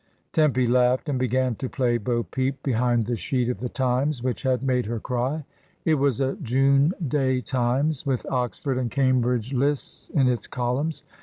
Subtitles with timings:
[0.33, 4.23] Tempy laughed, and began to play bo peep be hind the sheet of the Tinus
[4.23, 5.45] which had made her cry;
[5.85, 9.09] it was a June day Times, with Oxford and i8» 276 MRS.
[9.11, 9.13] DYMOND.
[9.13, 11.03] Cambridge lists in its columns.